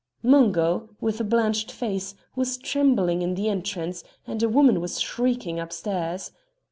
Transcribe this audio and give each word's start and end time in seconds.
Mungo, 0.23 0.89
with 0.99 1.19
a 1.21 1.23
blanched 1.23 1.71
face, 1.71 2.15
was 2.35 2.57
trembling 2.57 3.21
in 3.21 3.35
the 3.35 3.49
entrance, 3.49 4.03
and 4.25 4.41
a 4.41 4.49
woman 4.49 4.81
was 4.81 4.99
shrieking 4.99 5.59
upstairs. 5.59 6.31